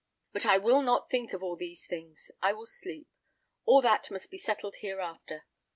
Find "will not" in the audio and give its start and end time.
0.57-1.11